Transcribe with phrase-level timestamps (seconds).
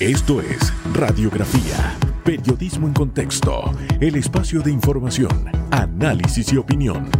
[0.00, 7.10] Esto es Radiografía, Periodismo en Contexto, el espacio de información, análisis y opinión.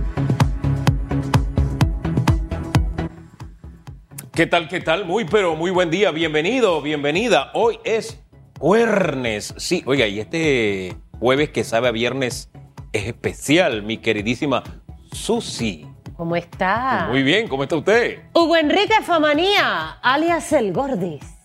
[4.32, 5.06] ¿Qué tal, qué tal?
[5.06, 7.50] Muy, pero muy buen día, bienvenido, bienvenida.
[7.52, 8.22] Hoy es
[8.60, 9.54] jueves.
[9.56, 12.48] Sí, oiga, y este jueves que sabe a viernes
[12.92, 14.62] es especial, mi queridísima
[15.10, 15.84] Susi.
[16.16, 17.08] ¿Cómo está?
[17.10, 18.20] Muy bien, ¿cómo está usted?
[18.34, 21.37] Hugo Enrique Famanía, alias El Gordis.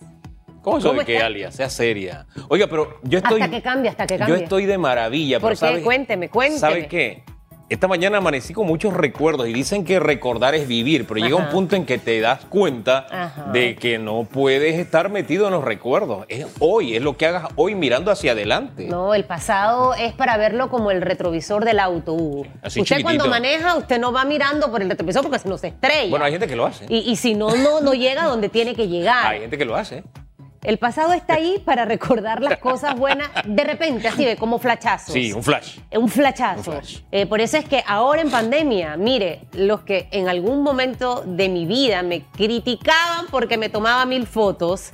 [0.64, 1.26] ¿Cómo eso ¿Cómo de que está?
[1.26, 1.54] alias?
[1.54, 2.26] Sea seria.
[2.48, 3.40] Oiga, pero yo estoy.
[3.42, 4.42] Hasta que cambie, hasta que Yo cambie.
[4.42, 5.38] estoy de maravilla.
[5.38, 5.66] ¿Por pero qué?
[5.66, 6.58] ¿sabe- Cuénteme, cuénteme.
[6.58, 7.22] ¿Sabe qué?
[7.70, 11.48] Esta mañana amanecí con muchos recuerdos y dicen que recordar es vivir, pero llega un
[11.48, 13.50] punto en que te das cuenta Ajá.
[13.52, 16.26] de que no puedes estar metido en los recuerdos.
[16.28, 18.86] Es hoy, es lo que hagas hoy mirando hacia adelante.
[18.86, 22.42] No, el pasado es para verlo como el retrovisor del auto, Hugo.
[22.62, 23.02] Así usted chiquitito.
[23.02, 26.10] cuando maneja, usted no va mirando por el retrovisor porque se nos estrella.
[26.10, 26.84] Bueno, hay gente que lo hace.
[26.90, 29.26] y, y si no, no, no llega donde tiene que llegar.
[29.26, 30.04] Hay gente que lo hace.
[30.64, 35.12] El pasado está ahí para recordar las cosas buenas de repente, así de como flachazos.
[35.12, 35.78] Sí, un flash.
[35.94, 36.70] Un flachazo.
[36.70, 37.00] Un flash.
[37.12, 41.50] Eh, por eso es que ahora en pandemia, mire, los que en algún momento de
[41.50, 44.92] mi vida me criticaban porque me tomaba mil fotos,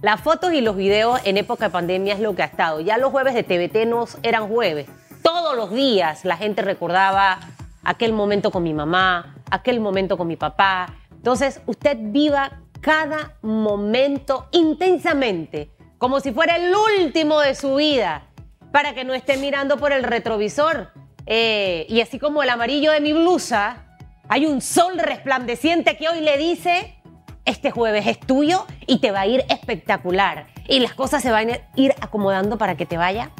[0.00, 2.80] las fotos y los videos en época de pandemia es lo que ha estado.
[2.80, 4.86] Ya los jueves de TVT no eran jueves.
[5.22, 7.40] Todos los días la gente recordaba
[7.84, 10.94] aquel momento con mi mamá, aquel momento con mi papá.
[11.10, 18.26] Entonces, usted viva cada momento intensamente, como si fuera el último de su vida
[18.72, 20.90] para que no esté mirando por el retrovisor.
[21.26, 26.20] Eh, y así como el amarillo de mi blusa, hay un sol resplandeciente que hoy
[26.20, 26.96] le dice,
[27.44, 30.46] este jueves es tuyo y te va a ir espectacular.
[30.68, 33.30] Y las cosas se van a ir acomodando para que te vaya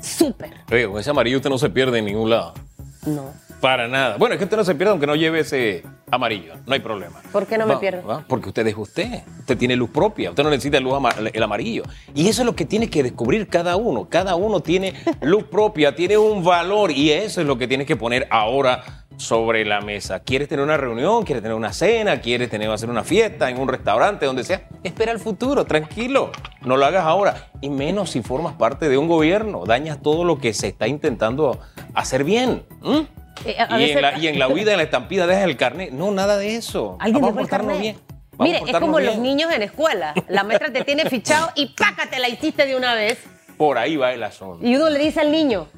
[0.00, 0.52] súper.
[0.70, 2.54] Oye, con ese amarillo usted no se pierde en ningún lado.
[3.06, 3.32] No.
[3.60, 4.16] Para nada.
[4.16, 6.54] Bueno, es que usted no se pierde aunque no lleve ese amarillo.
[6.66, 7.20] No hay problema.
[7.30, 8.06] ¿Por qué no me Va- pierdo?
[8.06, 9.22] va, Porque usted es usted.
[9.40, 10.30] Usted tiene luz propia.
[10.30, 11.82] Usted no necesita el, luz ama- el amarillo.
[12.14, 14.08] Y eso es lo que tiene que descubrir cada uno.
[14.08, 16.90] Cada uno tiene luz propia, tiene un valor.
[16.90, 20.20] Y eso es lo que tienes que poner ahora sobre la mesa.
[20.20, 21.24] ¿Quieres tener una reunión?
[21.24, 22.22] ¿Quieres tener una cena?
[22.22, 24.24] ¿Quieres tener, hacer una fiesta en un restaurante?
[24.24, 24.66] Donde sea.
[24.82, 26.30] Espera el futuro, tranquilo.
[26.62, 27.50] No lo hagas ahora.
[27.60, 29.66] Y menos si formas parte de un gobierno.
[29.66, 31.60] Dañas todo lo que se está intentando
[31.92, 32.62] hacer bien.
[33.44, 35.56] Eh, a- y, veces- en la, y en la huida, en la estampida, dejas el
[35.56, 35.92] carnet.
[35.92, 36.96] No, nada de eso.
[37.00, 37.96] ¿Alguien Vamos a portarnos bien.
[38.32, 40.14] Vamos Mire, es como los niños en escuela.
[40.28, 43.18] La maestra te tiene fichado y pácate la hiciste de una vez.
[43.56, 44.66] Por ahí va el asunto.
[44.66, 45.68] Y uno le dice al niño,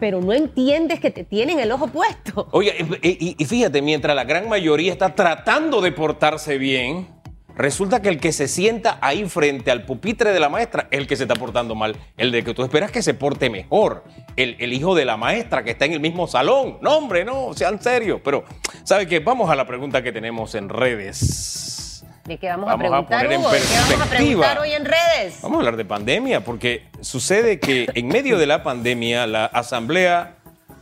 [0.00, 2.48] pero no entiendes que te tienen el ojo puesto.
[2.52, 7.06] Oye, y, y- y fíjate, mientras la gran mayoría está tratando de portarse bien,
[7.58, 11.06] resulta que el que se sienta ahí frente al pupitre de la maestra es el
[11.06, 11.96] que se está portando mal.
[12.16, 14.04] El de que tú esperas que se porte mejor.
[14.36, 16.78] El, el hijo de la maestra que está en el mismo salón.
[16.80, 18.20] No, hombre, no, sean serios.
[18.24, 18.44] Pero,
[18.84, 19.18] ¿sabe qué?
[19.18, 22.04] Vamos a la pregunta que tenemos en redes.
[22.28, 23.42] ¿De qué vamos, Vamos a a preguntar, poner en?
[23.42, 24.16] ¿De qué vamos a perspectiva.
[24.16, 25.38] preguntar hoy en redes?
[25.40, 30.36] Vamos a hablar de pandemia, porque sucede que en medio de la pandemia la Asamblea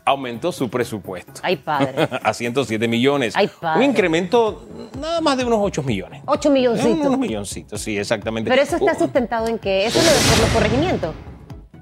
[0.07, 1.41] aumentó su presupuesto.
[1.43, 2.09] Ay, padre.
[2.23, 3.35] a 107 millones.
[3.37, 3.85] Ay, padre.
[3.85, 4.65] Un incremento
[4.99, 6.23] nada más de unos 8 millones.
[6.25, 7.07] 8 milloncitos.
[7.07, 8.49] Unos milloncitos, sí, exactamente.
[8.49, 11.15] Pero eso está Uh, sustentado en que eso es lo de por los corregimientos.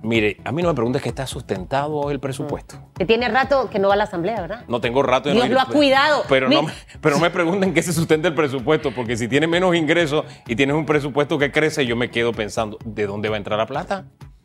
[0.03, 2.77] Mire, a mí no me preguntes que está sustentado el presupuesto.
[2.99, 4.65] Que tiene rato que no va a la asamblea, ¿verdad?
[4.69, 6.25] No tengo rato Dios no lo ha cuidado.
[6.29, 6.67] Pero no,
[7.01, 10.57] pero no me pregunten qué se sustenta el presupuesto, porque si tienes menos ingresos y
[10.57, 13.67] tienes un presupuesto que crece, yo me quedo pensando, ¿de dónde va a entrar la
[13.67, 14.05] plata?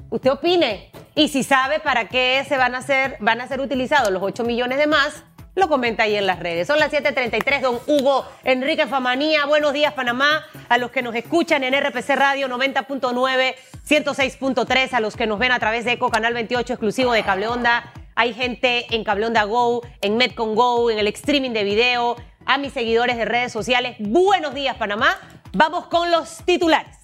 [0.09, 0.91] Usted opine.
[1.15, 4.43] Y si sabe para qué se van a hacer, van a ser utilizados los 8
[4.43, 5.23] millones de más,
[5.55, 6.67] lo comenta ahí en las redes.
[6.67, 9.45] Son las 7:33, don Hugo Enrique Famanía.
[9.45, 10.45] Buenos días, Panamá.
[10.69, 13.55] A los que nos escuchan en RPC Radio 90.9,
[13.85, 17.47] 106.3, a los que nos ven a través de Eco Canal 28, exclusivo de Cable
[17.47, 17.91] Onda.
[18.15, 22.15] Hay gente en Cable Onda Go, en Metcon Go, en el streaming de video,
[22.45, 23.95] a mis seguidores de redes sociales.
[23.99, 25.17] Buenos días, Panamá.
[25.53, 26.98] Vamos con los titulares.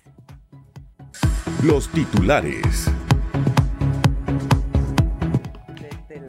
[1.64, 2.90] Los titulares.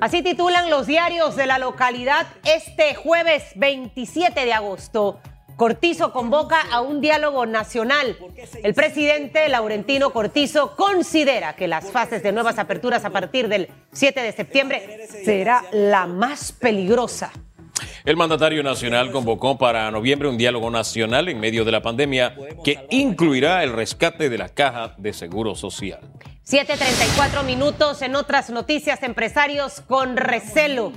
[0.01, 5.21] Así titulan los diarios de la localidad este jueves 27 de agosto.
[5.57, 8.17] Cortizo convoca a un diálogo nacional.
[8.63, 14.23] El presidente Laurentino Cortizo considera que las fases de nuevas aperturas a partir del 7
[14.23, 17.33] de septiembre será la más peligrosa.
[18.05, 22.87] El mandatario nacional convocó para noviembre un diálogo nacional en medio de la pandemia que
[22.91, 26.01] incluirá el rescate de la caja de seguro social.
[26.49, 30.93] 7.34 minutos en otras noticias, empresarios con recelo.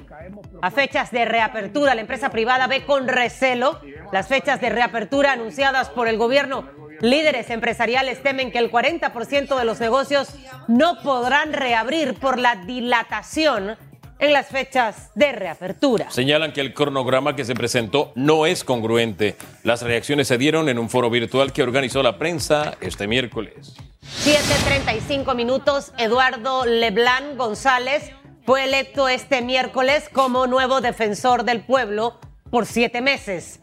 [0.61, 3.81] A fechas de reapertura, la empresa privada ve con recelo
[4.11, 6.69] las fechas de reapertura anunciadas por el gobierno.
[7.01, 10.29] Líderes empresariales temen que el 40% de los negocios
[10.67, 13.75] no podrán reabrir por la dilatación
[14.19, 16.11] en las fechas de reapertura.
[16.11, 19.35] Señalan que el cronograma que se presentó no es congruente.
[19.63, 23.75] Las reacciones se dieron en un foro virtual que organizó la prensa este miércoles.
[24.23, 28.11] 7:35 minutos, Eduardo Leblanc González
[28.45, 32.19] fue electo este miércoles como nuevo defensor del pueblo
[32.49, 33.59] por siete meses.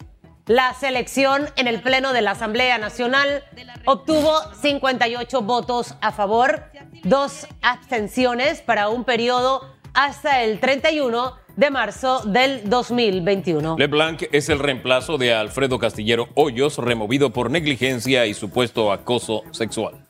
[0.46, 3.42] La selección en el Pleno de la Asamblea Nacional
[3.84, 4.32] obtuvo
[4.62, 6.70] 58 votos a favor,
[7.02, 13.76] dos abstenciones para un periodo hasta el 31 de marzo del 2021.
[13.78, 20.06] LeBlanc es el reemplazo de Alfredo Castillero Hoyos, removido por negligencia y supuesto acoso sexual.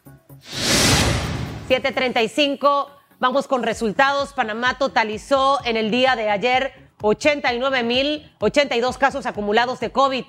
[1.69, 2.91] 735,
[3.21, 4.33] vamos con resultados.
[4.33, 10.25] Panamá totalizó en el día de ayer 89.082 casos acumulados de COVID.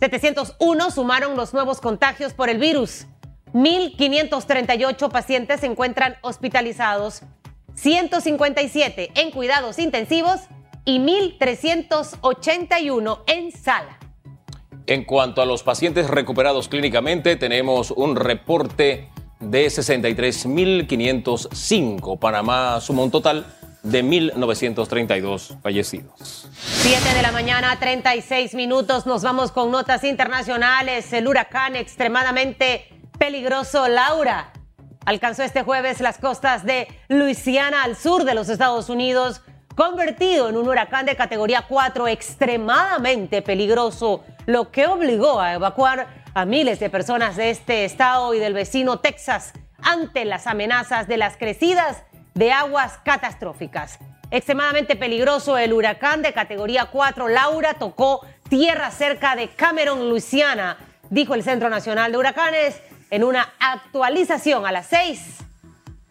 [0.00, 3.06] 701 sumaron los nuevos contagios por el virus.
[3.52, 7.22] 1.538 pacientes se encuentran hospitalizados,
[7.76, 10.40] 157 en cuidados intensivos
[10.84, 14.00] y 1.381 en sala.
[14.86, 22.18] En cuanto a los pacientes recuperados clínicamente, tenemos un reporte de 63.505.
[22.18, 23.44] Panamá suma un total
[23.82, 26.48] de 1.932 fallecidos.
[26.82, 29.04] 7 de la mañana, 36 minutos.
[29.06, 31.12] Nos vamos con notas internacionales.
[31.12, 32.88] El huracán extremadamente
[33.18, 34.52] peligroso Laura
[35.06, 39.40] alcanzó este jueves las costas de Luisiana al sur de los Estados Unidos,
[39.74, 46.44] convertido en un huracán de categoría 4 extremadamente peligroso, lo que obligó a evacuar a
[46.44, 51.36] miles de personas de este estado y del vecino Texas ante las amenazas de las
[51.36, 52.02] crecidas
[52.34, 53.98] de aguas catastróficas.
[54.32, 60.78] Extremadamente peligroso el huracán de categoría 4 Laura tocó tierra cerca de Cameron, Luisiana,
[61.10, 65.38] dijo el Centro Nacional de Huracanes en una actualización a las 6,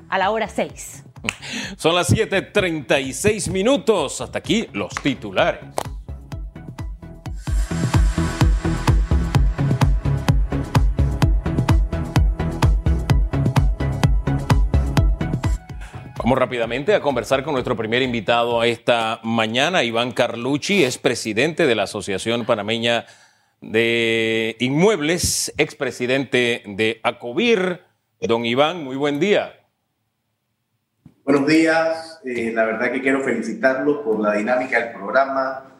[0.09, 1.03] a la hora 6.
[1.77, 4.21] Son las 7:36 minutos.
[4.21, 5.63] Hasta aquí los titulares.
[16.17, 19.83] Vamos rápidamente a conversar con nuestro primer invitado a esta mañana.
[19.83, 23.05] Iván Carlucci es presidente de la Asociación Panameña
[23.65, 27.81] de Inmuebles, expresidente de ACOBIR.
[28.21, 29.59] Don Iván, muy buen día.
[31.23, 32.21] Buenos días.
[32.25, 35.71] Eh, la verdad que quiero felicitarlo por la dinámica del programa.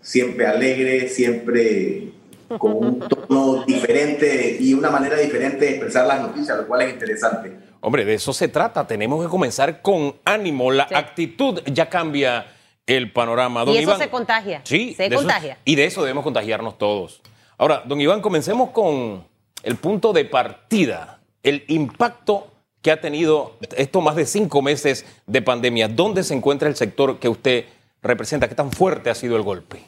[0.00, 2.12] Siempre alegre, siempre
[2.58, 6.94] con un tono diferente y una manera diferente de expresar las noticias, lo cual es
[6.94, 7.52] interesante.
[7.80, 8.86] Hombre, de eso se trata.
[8.86, 10.70] Tenemos que comenzar con ánimo.
[10.70, 12.46] La actitud ya cambia
[12.86, 13.64] el panorama.
[13.64, 14.62] Don y eso se contagia.
[14.64, 15.58] Sí, se contagia.
[15.64, 17.20] y de eso debemos contagiarnos todos.
[17.56, 19.24] Ahora, don Iván, comencemos con
[19.62, 22.48] el punto de partida, el impacto
[22.82, 25.88] que ha tenido estos más de cinco meses de pandemia.
[25.88, 27.64] ¿Dónde se encuentra el sector que usted
[28.02, 28.48] representa?
[28.48, 29.82] ¿Qué tan fuerte ha sido el golpe?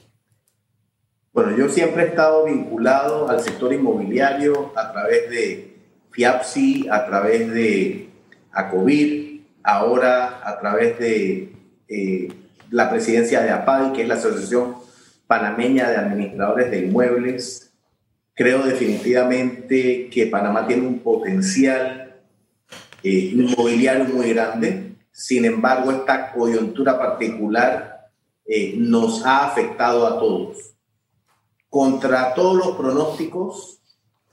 [1.32, 5.76] Bueno, yo siempre he estado vinculado al sector inmobiliario a través de
[6.12, 8.08] FIAPSI, a través de
[8.52, 11.52] ACOVIR, ahora a través de
[11.88, 12.28] eh,
[12.70, 14.85] la presidencia de APADI, que es la Asociación
[15.26, 17.72] Panameña de Administradores de Inmuebles.
[18.34, 22.16] Creo definitivamente que Panamá tiene un potencial
[23.02, 24.96] eh, inmobiliario muy grande.
[25.10, 28.10] Sin embargo, esta coyuntura particular
[28.46, 30.74] eh, nos ha afectado a todos.
[31.68, 33.80] Contra todos los pronósticos,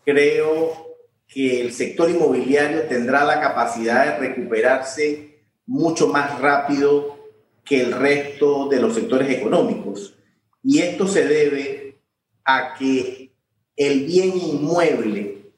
[0.06, 0.94] creo
[1.28, 7.18] que el sector inmobiliario tendrá la capacidad de recuperarse mucho más rápido
[7.64, 10.16] que el resto de los sectores económicos.
[10.64, 11.98] Y esto se debe
[12.46, 13.32] a que
[13.76, 15.52] el bien inmueble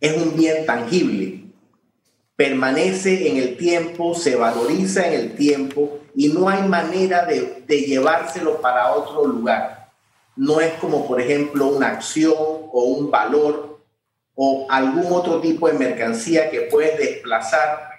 [0.00, 1.44] es un bien tangible,
[2.36, 7.80] permanece en el tiempo, se valoriza en el tiempo y no hay manera de, de
[7.82, 9.90] llevárselo para otro lugar.
[10.36, 13.80] No es como, por ejemplo, una acción o un valor
[14.34, 17.90] o algún otro tipo de mercancía que puedes desplazar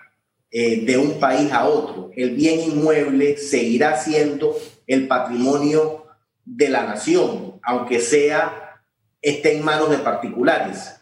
[0.49, 2.11] eh, de un país a otro.
[2.15, 6.00] El bien inmueble seguirá siendo el patrimonio
[6.45, 8.79] de la nación, aunque sea
[9.21, 10.95] esté en manos de particulares.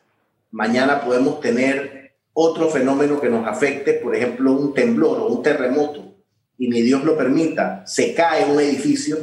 [0.51, 6.15] Mañana podemos tener otro fenómeno que nos afecte, por ejemplo, un temblor o un terremoto,
[6.57, 9.17] y ni Dios lo permita, se cae un edificio,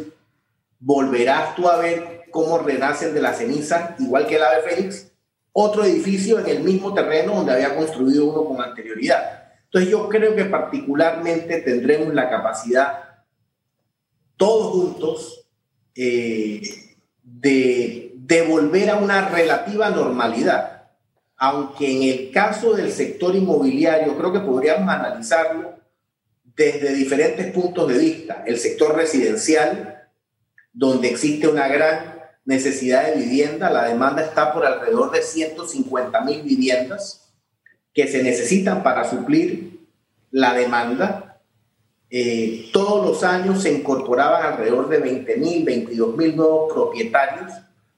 [0.79, 5.13] volverás tú a ver cómo renacen de la ceniza, igual que el ave fénix,
[5.53, 9.45] otro edificio en el mismo terreno donde había construido uno con anterioridad.
[9.65, 13.25] Entonces yo creo que particularmente tendremos la capacidad,
[14.37, 15.46] todos juntos,
[15.97, 16.61] eh,
[17.23, 20.91] de, devolver a una relativa normalidad.
[21.37, 25.75] Aunque en el caso del sector inmobiliario creo que podríamos analizarlo
[26.57, 28.43] desde diferentes puntos de vista.
[28.47, 30.09] El sector residencial,
[30.73, 33.71] donde existe una gran necesidad de vivienda.
[33.71, 37.29] La demanda está por alrededor de 150 mil viviendas
[37.93, 39.81] que se necesitan para suplir
[40.31, 41.26] la demanda.
[42.11, 47.53] Eh, todos los años se incorporaban alrededor de 20 mil, 22 mil nuevos propietarios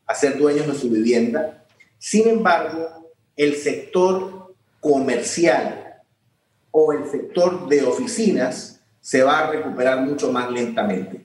[0.07, 1.65] a ser dueños de su vivienda.
[1.99, 6.03] Sin embargo, el sector comercial
[6.71, 11.25] o el sector de oficinas se va a recuperar mucho más lentamente.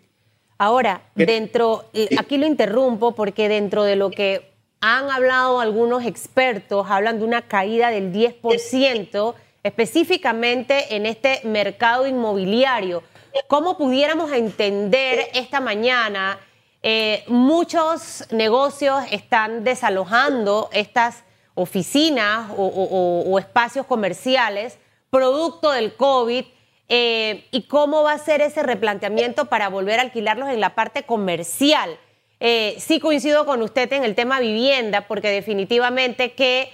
[0.57, 1.85] Ahora, dentro,
[2.17, 7.41] aquí lo interrumpo porque dentro de lo que han hablado algunos expertos, hablan de una
[7.43, 9.33] caída del 10%,
[9.63, 13.01] específicamente en este mercado inmobiliario.
[13.47, 16.39] ¿Cómo pudiéramos entender esta mañana?
[16.83, 21.23] Eh, muchos negocios están desalojando estas
[21.55, 24.77] oficinas o, espacios comerciales
[25.09, 26.45] producto del COVID.
[26.89, 31.03] Eh, ¿Y cómo va a ser ese replanteamiento para volver a alquilarlos en la parte
[31.03, 31.97] comercial?
[32.39, 36.69] Eh, sí coincido con usted en el tema vivienda, porque definitivamente que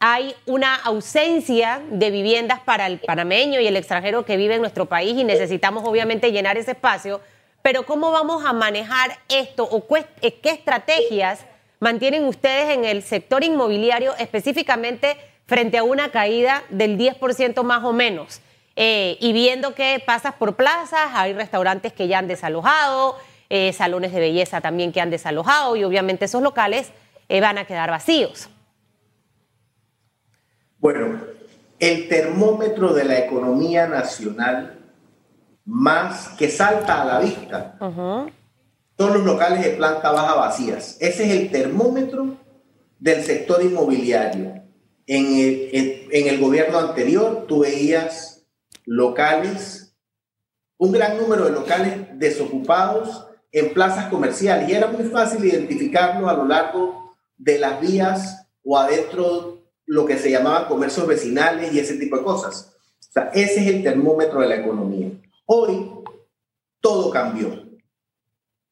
[0.00, 4.86] hay una ausencia de viviendas para el panameño y el extranjero que vive en nuestro
[4.86, 7.20] país y necesitamos obviamente llenar ese espacio.
[7.62, 9.86] Pero ¿cómo vamos a manejar esto o
[10.22, 11.44] eh, qué estrategias
[11.78, 17.92] mantienen ustedes en el sector inmobiliario específicamente frente a una caída del 10% más o
[17.92, 18.40] menos?
[18.82, 23.18] y viendo que pasas por plazas, hay restaurantes que ya han desalojado,
[23.50, 26.92] eh, salones de belleza también que han desalojado y obviamente esos locales
[27.28, 28.48] eh, van a quedar vacíos.
[30.80, 31.20] Bueno,
[31.78, 34.78] el termómetro de la economía nacional
[35.66, 37.76] más que salta a la vista
[38.96, 40.96] son los locales de planta baja vacías.
[41.00, 42.36] Ese es el termómetro
[42.98, 44.54] del sector inmobiliario.
[45.06, 48.46] En el, en el gobierno anterior tú veías
[48.86, 49.94] locales,
[50.78, 56.34] un gran número de locales desocupados en plazas comerciales y era muy fácil identificarlo a
[56.34, 59.59] lo largo de las vías o adentro
[59.90, 62.76] lo que se llamaban comercios vecinales y ese tipo de cosas.
[63.00, 65.10] O sea, ese es el termómetro de la economía.
[65.46, 65.90] Hoy
[66.80, 67.48] todo cambió.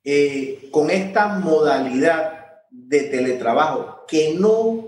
[0.04, 4.84] Eh, con esta modalidad de teletrabajo que no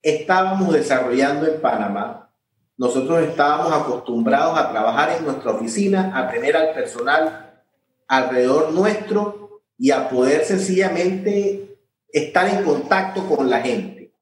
[0.00, 2.32] estábamos desarrollando en Panamá,
[2.78, 7.62] nosotros estábamos acostumbrados a trabajar en nuestra oficina, a tener al personal
[8.08, 11.78] alrededor nuestro y a poder sencillamente
[12.08, 14.14] estar en contacto con la gente.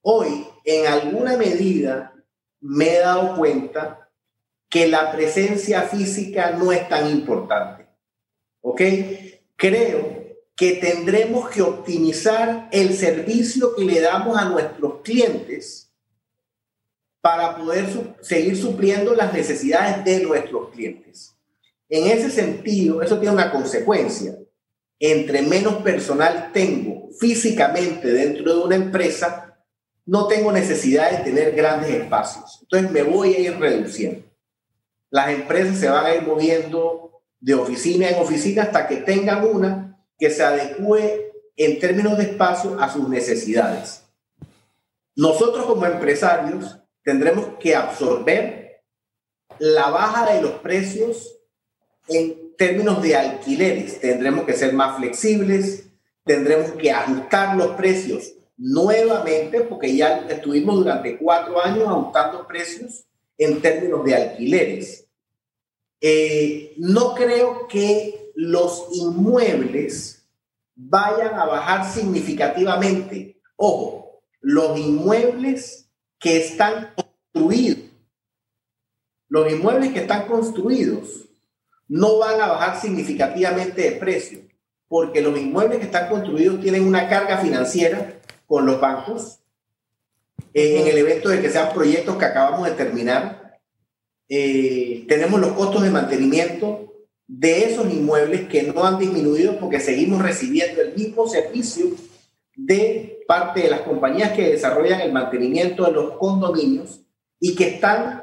[0.00, 2.12] Hoy, en alguna medida,
[2.60, 4.10] me he dado cuenta
[4.68, 7.86] que la presencia física no es tan importante.
[8.60, 8.82] ¿Ok?
[9.54, 15.92] Creo que tendremos que optimizar el servicio que le damos a nuestros clientes
[17.20, 17.86] para poder
[18.20, 21.36] seguir supliendo las necesidades de nuestros clientes.
[21.88, 24.36] En ese sentido, eso tiene una consecuencia.
[24.98, 29.45] Entre menos personal tengo físicamente dentro de una empresa,
[30.06, 32.60] no tengo necesidad de tener grandes espacios.
[32.62, 34.24] Entonces me voy a ir reduciendo.
[35.10, 40.00] Las empresas se van a ir moviendo de oficina en oficina hasta que tengan una
[40.18, 44.04] que se adecue en términos de espacio a sus necesidades.
[45.16, 48.82] Nosotros como empresarios tendremos que absorber
[49.58, 51.38] la baja de los precios
[52.08, 55.88] en términos de alquileres, tendremos que ser más flexibles,
[56.24, 63.04] tendremos que ajustar los precios nuevamente, porque ya estuvimos durante cuatro años ajustando precios
[63.38, 65.06] en términos de alquileres.
[66.00, 70.26] Eh, no creo que los inmuebles
[70.74, 73.40] vayan a bajar significativamente.
[73.56, 77.90] Ojo, los inmuebles que están construidos,
[79.28, 81.28] los inmuebles que están construidos
[81.88, 84.40] no van a bajar significativamente de precio,
[84.88, 88.15] porque los inmuebles que están construidos tienen una carga financiera
[88.46, 89.40] con los bancos.
[90.52, 93.60] Eh, en el evento de que sean proyectos que acabamos de terminar,
[94.28, 96.92] eh, tenemos los costos de mantenimiento
[97.26, 101.86] de esos inmuebles que no han disminuido porque seguimos recibiendo el mismo servicio
[102.56, 107.00] de parte de las compañías que desarrollan el mantenimiento de los condominios
[107.38, 108.22] y que están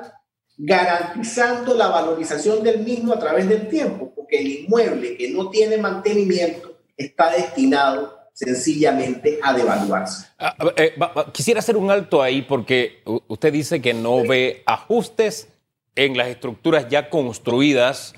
[0.58, 5.77] garantizando la valorización del mismo a través del tiempo, porque el inmueble que no tiene
[5.77, 10.27] mantenimiento está destinado sencillamente a devaluarse.
[10.39, 10.95] Ah, eh,
[11.31, 15.49] quisiera hacer un alto ahí porque usted dice que no ve ajustes
[15.95, 18.13] en las estructuras ya construidas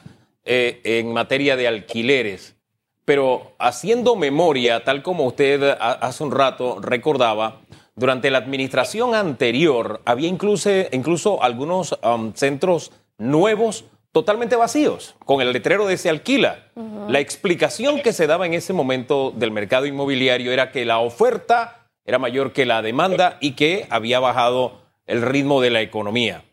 [0.46, 2.56] eh, en materia de alquileres,
[3.04, 7.62] pero haciendo memoria, tal como usted hace un rato recordaba,
[7.96, 15.52] durante la administración anterior había incluso, incluso algunos um, centros nuevos totalmente vacíos, con el
[15.52, 16.72] letrero de se alquila.
[17.10, 21.90] La explicación que se daba en ese momento del mercado inmobiliario era que la oferta
[22.06, 26.46] era mayor que la demanda y que había bajado el ritmo de la economía.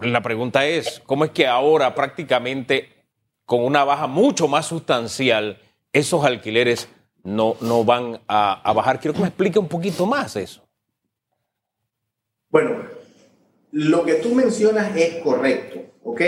[0.00, 2.88] La pregunta es, ¿cómo es que ahora prácticamente
[3.44, 5.60] con una baja mucho más sustancial
[5.92, 6.88] esos alquileres
[7.22, 8.98] no, no van a, bajar?
[8.98, 10.60] Quiero que me explique un poquito más eso.
[12.50, 12.82] Bueno,
[13.72, 16.20] lo que tú mencionas es correcto, ¿ok?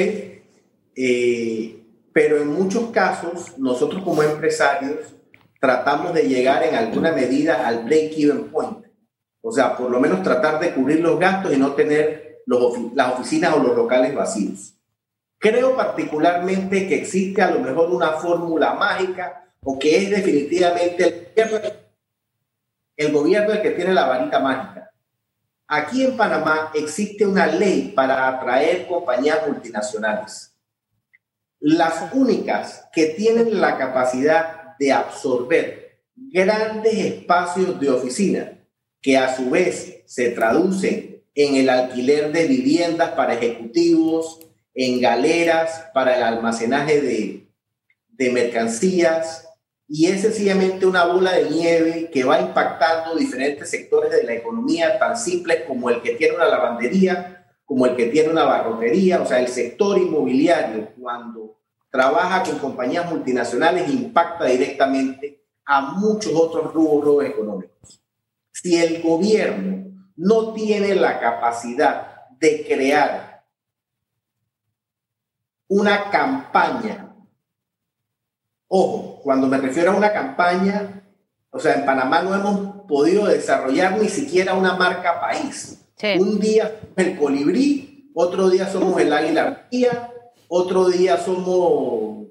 [0.97, 1.81] Eh,
[2.13, 5.15] pero en muchos casos, nosotros como empresarios
[5.61, 8.87] tratamos de llegar en alguna medida al break-even point.
[9.43, 12.41] O sea, por lo menos tratar de cubrir los gastos y no tener
[12.95, 14.75] las oficinas o los locales vacíos.
[15.39, 21.51] Creo particularmente que existe a lo mejor una fórmula mágica o que es definitivamente el
[21.51, 21.69] gobierno,
[22.97, 24.94] el gobierno el que tiene la varita mágica.
[25.76, 30.52] Aquí en Panamá existe una ley para atraer compañías multinacionales.
[31.59, 38.52] Las únicas que tienen la capacidad de absorber grandes espacios de oficina
[39.02, 45.87] que a su vez se traducen en el alquiler de viviendas para ejecutivos, en galeras
[45.93, 47.49] para el almacenaje de,
[48.11, 49.49] de mercancías,
[49.87, 54.99] y es sencillamente una bola de nieve que va impactando diferentes sectores de la economía,
[54.99, 59.26] tan simples como el que tiene una lavandería, como el que tiene una barrotería, o
[59.26, 61.59] sea, el sector inmobiliario, cuando
[61.91, 68.03] trabaja con compañías multinacionales impacta directamente a muchos otros rubros económicos.
[68.53, 73.45] Si el gobierno no tiene la capacidad de crear
[75.69, 77.17] una campaña,
[78.69, 81.02] ojo, cuando me refiero a una campaña,
[81.49, 85.81] o sea, en Panamá no hemos podido desarrollar ni siquiera una marca país.
[86.21, 89.66] Un día el colibrí, otro día somos el águila
[90.49, 92.26] otro día somos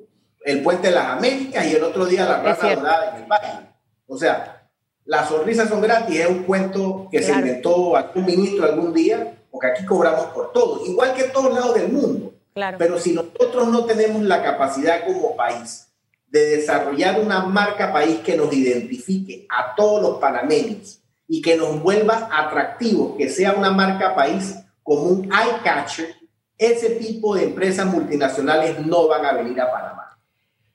[0.45, 3.69] el Puente de las Américas y el otro día la raza dorada en el valle.
[4.05, 4.69] O sea,
[5.05, 9.67] las sonrisas son gratis, es un cuento que se inventó algún ministro algún día, porque
[9.67, 12.33] aquí cobramos por todo, igual que en todos lados del mundo.
[12.53, 12.77] Claro.
[12.77, 15.87] Pero si nosotros no tenemos la capacidad como país
[16.33, 21.79] de desarrollar una marca país que nos identifique a todos los panameños y que nos
[21.79, 26.15] vuelva atractivo, que sea una marca país como un eye catcher,
[26.57, 30.19] ese tipo de empresas multinacionales no van a venir a Panamá.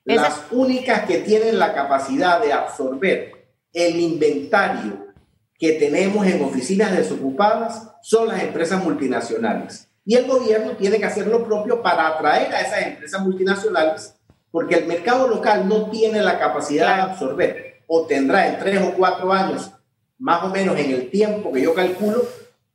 [0.05, 3.33] Las únicas que tienen la capacidad de absorber
[3.73, 5.09] el inventario
[5.59, 9.89] que tenemos en oficinas desocupadas son las empresas multinacionales.
[10.05, 14.15] Y el gobierno tiene que hacer lo propio para atraer a esas empresas multinacionales,
[14.51, 18.95] porque el mercado local no tiene la capacidad de absorber, o tendrá en tres o
[18.95, 19.71] cuatro años,
[20.19, 22.23] más o menos en el tiempo que yo calculo,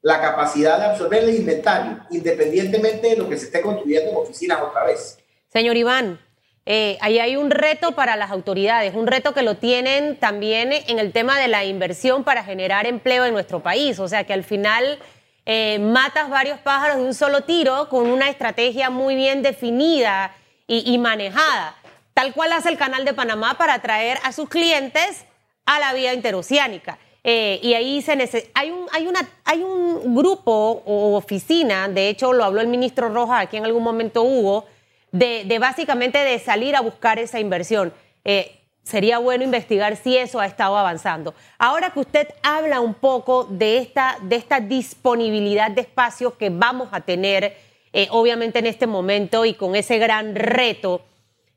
[0.02, 4.62] la capacidad de absorber el inventario, independientemente de lo que se esté construyendo en oficinas
[4.62, 5.18] otra vez.
[5.48, 6.20] Señor Iván,
[6.66, 11.00] eh, ahí hay un reto para las autoridades, un reto que lo tienen también en
[11.00, 14.00] el tema de la inversión para generar empleo en nuestro país.
[14.00, 15.00] O sea que al final
[15.46, 20.36] eh, matas varios pájaros de un solo tiro con una estrategia muy bien definida
[20.80, 21.76] y, manejada,
[22.14, 25.26] tal cual hace el Canal de Panamá para atraer a sus clientes
[25.66, 26.98] a la vía interoceánica.
[27.24, 32.34] Eh, y ahí se hay un, hay, una, hay un grupo o oficina, de hecho
[32.34, 34.66] lo habló el ministro Rojas, aquí en algún momento hubo,
[35.12, 37.94] de, de básicamente de salir a buscar esa inversión.
[38.26, 41.34] Eh, sería bueno investigar si eso ha estado avanzando.
[41.58, 46.90] Ahora que usted habla un poco de esta, de esta disponibilidad de espacios que vamos
[46.92, 47.58] a tener,
[47.94, 51.06] eh, obviamente en este momento y con ese gran reto,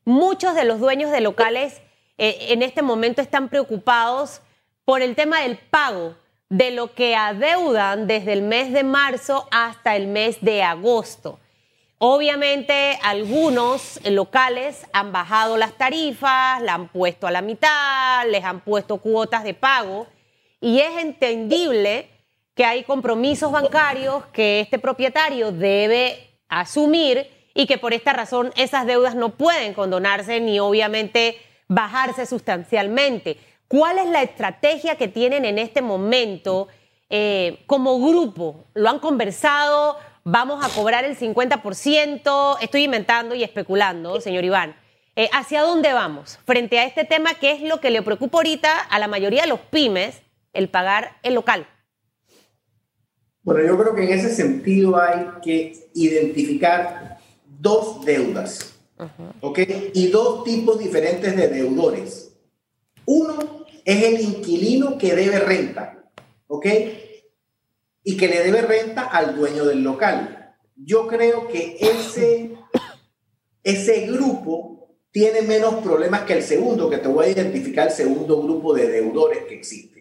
[0.04, 1.80] muchos de los dueños de locales
[2.18, 4.40] en este momento están preocupados
[4.86, 6.14] por el tema del pago
[6.48, 11.40] de lo que adeudan desde el mes de marzo hasta el mes de agosto.
[11.98, 18.60] Obviamente algunos locales han bajado las tarifas, la han puesto a la mitad, les han
[18.60, 20.06] puesto cuotas de pago
[20.60, 22.10] y es entendible
[22.54, 28.86] que hay compromisos bancarios que este propietario debe asumir y que por esta razón esas
[28.86, 33.38] deudas no pueden condonarse ni obviamente bajarse sustancialmente.
[33.68, 36.68] ¿Cuál es la estrategia que tienen en este momento
[37.10, 38.66] eh, como grupo?
[38.74, 39.96] ¿Lo han conversado?
[40.22, 42.58] ¿Vamos a cobrar el 50%?
[42.60, 44.76] Estoy inventando y especulando, señor Iván.
[45.16, 48.80] Eh, ¿Hacia dónde vamos frente a este tema que es lo que le preocupa ahorita
[48.80, 50.20] a la mayoría de los pymes,
[50.52, 51.66] el pagar el local?
[53.46, 57.20] Bueno, yo creo que en ese sentido hay que identificar
[57.60, 58.74] dos deudas,
[59.40, 59.60] ¿ok?
[59.94, 62.36] Y dos tipos diferentes de deudores.
[63.04, 66.10] Uno es el inquilino que debe renta,
[66.48, 66.66] ¿ok?
[68.02, 70.56] Y que le debe renta al dueño del local.
[70.74, 72.50] Yo creo que ese,
[73.62, 78.42] ese grupo tiene menos problemas que el segundo, que te voy a identificar el segundo
[78.42, 79.95] grupo de deudores que existe.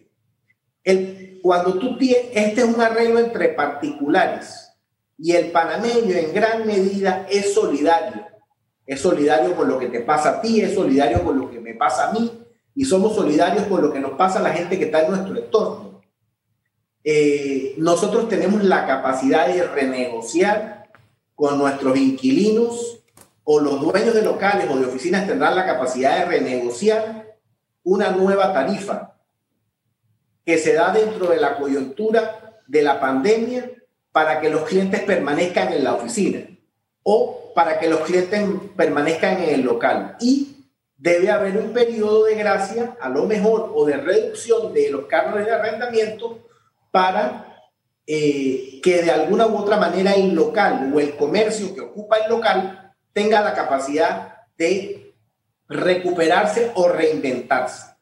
[1.42, 4.72] Cuando tú tienes, este es un arreglo entre particulares
[5.18, 8.24] y el panameño en gran medida es solidario.
[8.86, 11.74] Es solidario con lo que te pasa a ti, es solidario con lo que me
[11.74, 12.30] pasa a mí
[12.74, 15.36] y somos solidarios con lo que nos pasa a la gente que está en nuestro
[15.36, 16.02] entorno.
[17.02, 20.90] Eh, nosotros tenemos la capacidad de renegociar
[21.34, 23.02] con nuestros inquilinos
[23.42, 27.36] o los dueños de locales o de oficinas tendrán la capacidad de renegociar
[27.82, 29.15] una nueva tarifa
[30.46, 33.68] que se da dentro de la coyuntura de la pandemia
[34.12, 36.46] para que los clientes permanezcan en la oficina
[37.02, 38.42] o para que los clientes
[38.76, 40.16] permanezcan en el local.
[40.20, 45.06] Y debe haber un periodo de gracia, a lo mejor, o de reducción de los
[45.06, 46.46] cargos de arrendamiento
[46.92, 47.58] para
[48.06, 52.30] eh, que de alguna u otra manera el local o el comercio que ocupa el
[52.30, 55.12] local tenga la capacidad de
[55.68, 57.95] recuperarse o reinventarse.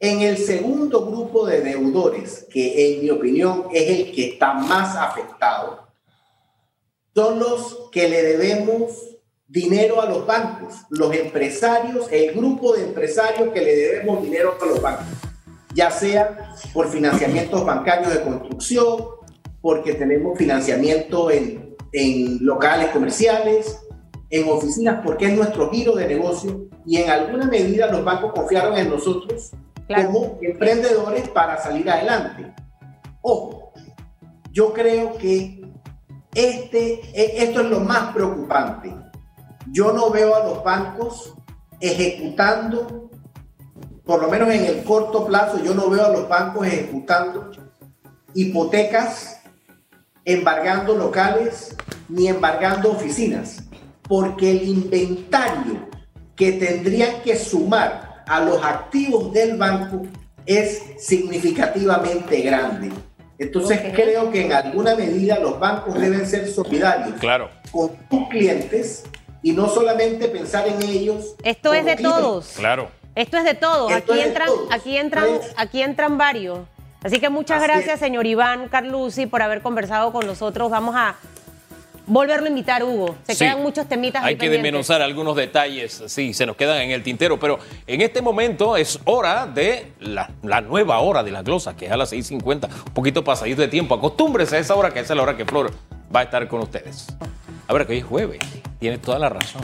[0.00, 4.94] En el segundo grupo de deudores, que en mi opinión es el que está más
[4.94, 5.88] afectado,
[7.16, 13.52] son los que le debemos dinero a los bancos, los empresarios, el grupo de empresarios
[13.52, 15.06] que le debemos dinero a los bancos,
[15.74, 19.04] ya sea por financiamientos bancarios de construcción,
[19.60, 23.80] porque tenemos financiamiento en, en locales comerciales,
[24.30, 28.78] en oficinas porque es nuestro giro de negocio y en alguna medida los bancos confiaron
[28.78, 29.50] en nosotros
[29.88, 32.52] como emprendedores para salir adelante.
[33.22, 33.72] Ojo,
[34.52, 35.60] yo creo que
[36.34, 38.94] este, e, esto es lo más preocupante.
[39.70, 41.34] Yo no veo a los bancos
[41.80, 43.10] ejecutando,
[44.04, 47.50] por lo menos en el corto plazo, yo no veo a los bancos ejecutando
[48.34, 49.40] hipotecas,
[50.24, 51.74] embargando locales,
[52.08, 53.68] ni embargando oficinas
[54.08, 55.86] porque el inventario
[56.34, 60.02] que tendrían que sumar a los activos del banco
[60.46, 62.90] es significativamente grande.
[63.38, 67.14] Entonces creo que en alguna medida los bancos deben ser solidarios
[67.70, 69.04] con sus clientes
[69.42, 71.36] y no solamente pensar en ellos.
[71.44, 72.54] Esto es de todos.
[72.56, 72.90] Claro.
[73.14, 73.92] Esto es de todos.
[73.92, 76.60] aquí entran, aquí entran, aquí entran varios.
[77.02, 80.70] Así que muchas gracias, señor Iván Carlucci, por haber conversado con nosotros.
[80.70, 81.14] Vamos a
[82.08, 83.16] volverlo a invitar, Hugo.
[83.22, 87.02] Se quedan muchos temitas Hay que desmenuzar algunos detalles, sí, se nos quedan en el
[87.02, 90.30] tintero, pero en este momento es hora de la,
[90.62, 93.94] nueva hora de la glosa, que es a las 6.50, un poquito pasadito de tiempo.
[93.94, 95.72] Acostúmbrese a esa hora, que es la hora que Flor
[96.14, 97.06] va a estar con ustedes.
[97.66, 98.38] A ver, que hoy es jueves,
[98.78, 99.62] tienes toda la razón.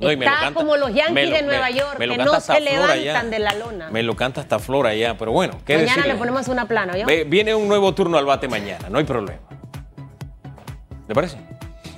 [0.00, 3.90] Está como los Yankees de Nueva York, que no se levantan de la lona.
[3.90, 7.06] Me lo canta hasta Flor allá, pero bueno, ¿qué Mañana le ponemos una plana, ¿ya?
[7.26, 9.40] Viene un nuevo turno al bate mañana, no hay problema.
[11.06, 11.36] ¿Le parece?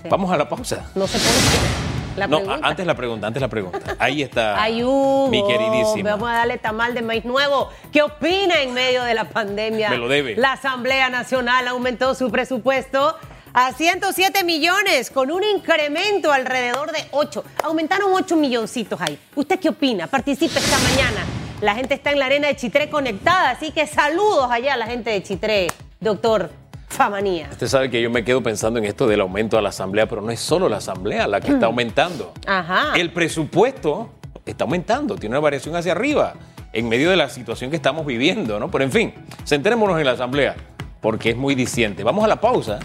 [0.09, 0.85] Vamos a la pausa.
[0.95, 1.85] No se puede.
[2.17, 3.97] La no, antes la pregunta, antes la pregunta.
[3.99, 6.11] Ahí está Ayudo, mi queridísima.
[6.11, 7.71] Vamos a darle tamal de maíz nuevo.
[7.91, 9.91] ¿Qué opina en medio de la pandemia?
[9.91, 10.37] Me lo debe.
[10.37, 13.17] La Asamblea Nacional aumentó su presupuesto
[13.53, 17.45] a 107 millones con un incremento alrededor de 8.
[17.65, 19.19] Aumentaron 8 milloncitos ahí.
[19.35, 20.07] ¿Usted qué opina?
[20.07, 21.25] Participe esta mañana.
[21.63, 24.87] La gente está en la arena de Chitré conectada, así que saludos allá a la
[24.87, 26.51] gente de Chitré, doctor.
[26.95, 27.49] Famanía.
[27.51, 30.23] Usted sabe que yo me quedo pensando en esto del aumento a la asamblea, pero
[30.23, 31.71] no es solo la asamblea la que está mm.
[31.71, 32.33] aumentando.
[32.47, 32.93] Ajá.
[32.95, 34.11] El presupuesto
[34.47, 36.35] está aumentando, tiene una variación hacia arriba
[36.73, 38.71] en medio de la situación que estamos viviendo, ¿no?
[38.71, 40.55] Pero en fin, centrémonos en la asamblea
[41.01, 42.03] porque es muy diciente.
[42.05, 42.79] Vamos a la pausa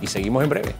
[0.00, 0.74] y seguimos en breve.